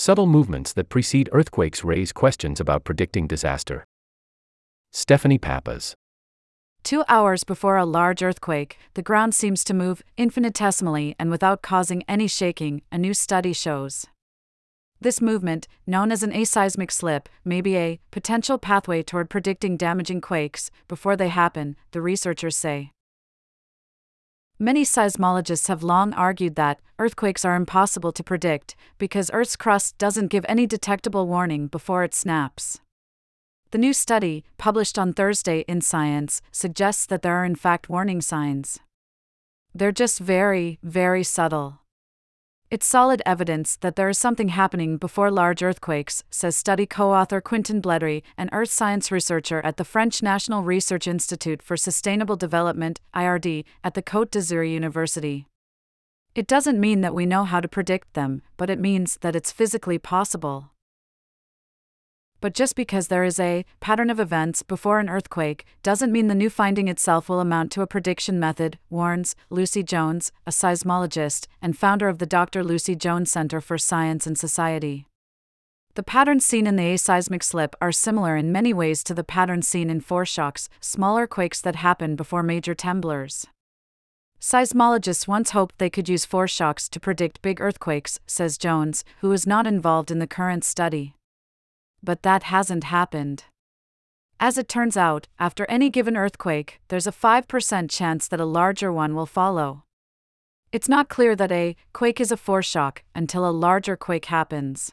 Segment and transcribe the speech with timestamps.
[0.00, 3.84] Subtle movements that precede earthquakes raise questions about predicting disaster.
[4.92, 5.96] Stephanie Pappas.
[6.84, 12.04] Two hours before a large earthquake, the ground seems to move infinitesimally and without causing
[12.06, 14.06] any shaking, a new study shows.
[15.00, 20.20] This movement, known as an aseismic slip, may be a potential pathway toward predicting damaging
[20.20, 22.92] quakes before they happen, the researchers say.
[24.60, 30.32] Many seismologists have long argued that earthquakes are impossible to predict because Earth's crust doesn't
[30.32, 32.80] give any detectable warning before it snaps.
[33.70, 38.20] The new study, published on Thursday in Science, suggests that there are in fact warning
[38.20, 38.80] signs.
[39.72, 41.78] They're just very, very subtle.
[42.70, 47.40] It's solid evidence that there is something happening before large earthquakes, says study co author
[47.40, 53.00] Quentin Bletery, an earth science researcher at the French National Research Institute for Sustainable Development,
[53.14, 55.46] IRD, at the Côte d'Azur University.
[56.34, 59.50] It doesn't mean that we know how to predict them, but it means that it's
[59.50, 60.72] physically possible.
[62.40, 66.36] But just because there is a pattern of events before an earthquake doesn't mean the
[66.36, 71.76] new finding itself will amount to a prediction method, warns Lucy Jones, a seismologist and
[71.76, 72.62] founder of the Dr.
[72.62, 75.06] Lucy Jones Center for Science and Society.
[75.94, 79.66] The patterns seen in the aseismic slip are similar in many ways to the patterns
[79.66, 83.46] seen in foreshocks, smaller quakes that happen before major tremblers.
[84.40, 89.44] Seismologists once hoped they could use foreshocks to predict big earthquakes, says Jones, who is
[89.44, 91.14] not involved in the current study
[92.02, 93.44] but that hasn't happened.
[94.40, 98.92] As it turns out, after any given earthquake, there's a 5% chance that a larger
[98.92, 99.82] one will follow.
[100.70, 104.92] It's not clear that a quake is a foreshock until a larger quake happens.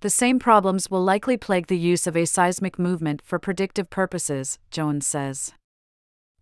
[0.00, 5.06] The same problems will likely plague the use of aseismic movement for predictive purposes, Jones
[5.06, 5.52] says.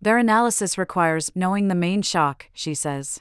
[0.01, 3.21] Their analysis requires knowing the main shock, she says.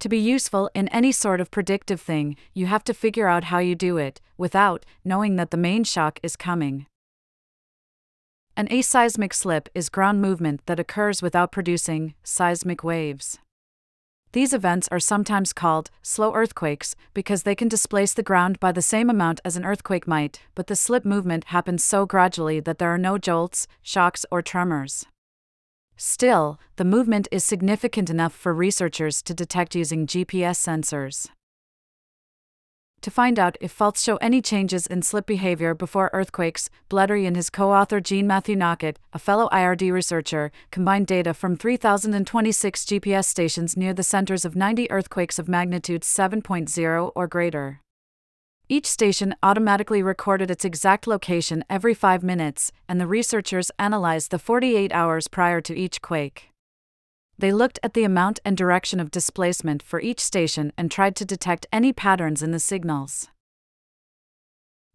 [0.00, 3.58] To be useful in any sort of predictive thing, you have to figure out how
[3.58, 6.86] you do it, without knowing that the main shock is coming.
[8.56, 13.38] An aseismic slip is ground movement that occurs without producing seismic waves.
[14.32, 18.82] These events are sometimes called slow earthquakes because they can displace the ground by the
[18.82, 22.92] same amount as an earthquake might, but the slip movement happens so gradually that there
[22.92, 25.06] are no jolts, shocks, or tremors.
[26.00, 31.28] Still, the movement is significant enough for researchers to detect using GPS sensors.
[33.00, 37.34] To find out if faults show any changes in slip behavior before earthquakes, Bletery and
[37.34, 43.76] his co author Jean-Mathieu Nocquet, a fellow IRD researcher, combined data from 3,026 GPS stations
[43.76, 47.80] near the centers of 90 earthquakes of magnitude 7.0 or greater.
[48.70, 54.38] Each station automatically recorded its exact location every five minutes, and the researchers analyzed the
[54.38, 56.50] 48 hours prior to each quake.
[57.38, 61.24] They looked at the amount and direction of displacement for each station and tried to
[61.24, 63.28] detect any patterns in the signals.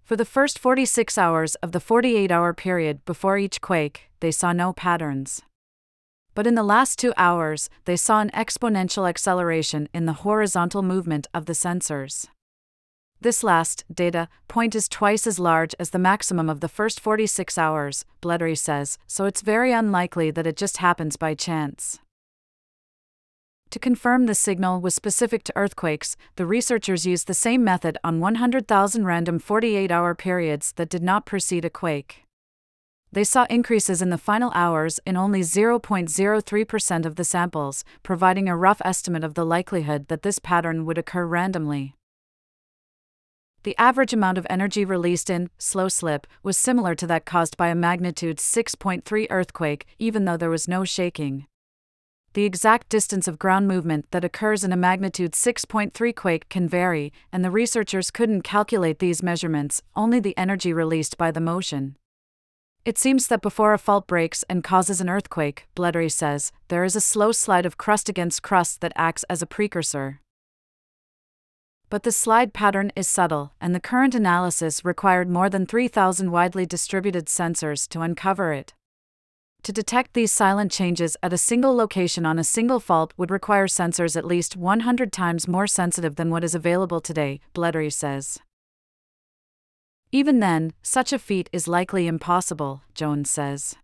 [0.03, 4.53] For the first 46 hours of the 48 hour period before each quake, they saw
[4.53, 5.41] no patterns.
[6.35, 11.25] But in the last two hours, they saw an exponential acceleration in the horizontal movement
[11.33, 12.27] of the sensors.
[13.23, 17.57] This last data point is twice as large as the maximum of the first 46
[17.57, 21.99] hours, Bletery says, so it's very unlikely that it just happens by chance.
[23.69, 28.19] To confirm the signal was specific to earthquakes, the researchers used the same method on
[28.19, 32.25] 100,000 random 48 hour periods that did not precede a quake.
[33.09, 38.57] They saw increases in the final hours in only 0.03% of the samples, providing a
[38.57, 41.95] rough estimate of the likelihood that this pattern would occur randomly.
[43.63, 47.69] The average amount of energy released in slow slip was similar to that caused by
[47.69, 51.47] a magnitude 6.3 earthquake, even though there was no shaking.
[52.33, 57.13] The exact distance of ground movement that occurs in a magnitude 6.3 quake can vary,
[57.31, 61.95] and the researchers couldn't calculate these measurements, only the energy released by the motion.
[62.83, 66.97] It seems that before a fault breaks and causes an earthquake, Bletery says, there is
[66.97, 70.19] a slow slide of crust against crust that acts as a precursor
[71.93, 76.65] but the slide pattern is subtle, and the current analysis required more than 3,000 widely
[76.65, 78.73] distributed sensors to uncover it.
[79.61, 83.67] To detect these silent changes at a single location on a single fault would require
[83.67, 88.39] sensors at least 100 times more sensitive than what is available today, Bletery says.
[90.11, 93.75] Even then, such a feat is likely impossible, Jones says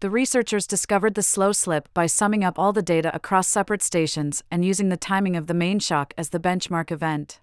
[0.00, 4.44] the researchers discovered the slow slip by summing up all the data across separate stations
[4.50, 7.40] and using the timing of the main shock as the benchmark event.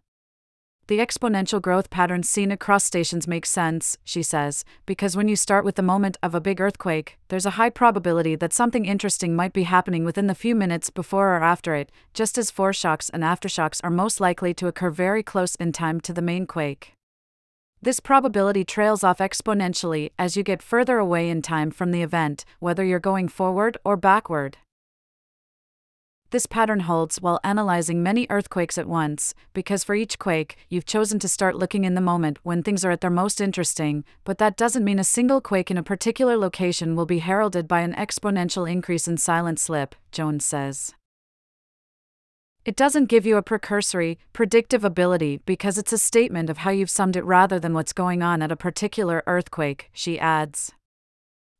[0.87, 5.63] The exponential growth patterns seen across stations make sense, she says, because when you start
[5.63, 9.53] with the moment of a big earthquake, there's a high probability that something interesting might
[9.53, 13.79] be happening within the few minutes before or after it, just as foreshocks and aftershocks
[13.81, 16.93] are most likely to occur very close in time to the main quake.
[17.83, 22.45] This probability trails off exponentially as you get further away in time from the event,
[22.59, 24.55] whether you're going forward or backward.
[26.29, 31.19] This pattern holds while analyzing many earthquakes at once, because for each quake, you've chosen
[31.19, 34.55] to start looking in the moment when things are at their most interesting, but that
[34.55, 38.65] doesn't mean a single quake in a particular location will be heralded by an exponential
[38.65, 40.93] increase in silent slip, Jones says.
[42.65, 46.89] It doesn't give you a precursory, predictive ability because it's a statement of how you've
[46.89, 50.71] summed it rather than what's going on at a particular earthquake, she adds.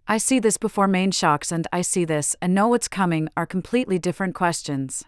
[0.08, 3.46] I see this before main shocks and I see this and know what's coming are
[3.46, 5.04] completely different questions.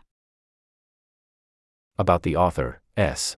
[1.97, 3.37] About the author, S.